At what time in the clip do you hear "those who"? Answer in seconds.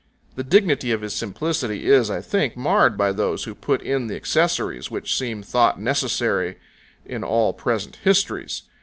3.11-3.53